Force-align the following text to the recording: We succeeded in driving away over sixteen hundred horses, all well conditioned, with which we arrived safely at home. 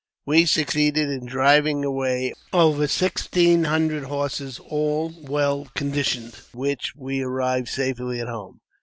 We 0.25 0.47
succeeded 0.47 1.11
in 1.11 1.27
driving 1.27 1.85
away 1.85 2.33
over 2.51 2.87
sixteen 2.87 3.65
hundred 3.65 4.05
horses, 4.05 4.57
all 4.57 5.13
well 5.21 5.67
conditioned, 5.75 6.31
with 6.31 6.55
which 6.55 6.93
we 6.95 7.21
arrived 7.21 7.67
safely 7.67 8.19
at 8.19 8.27
home. 8.27 8.61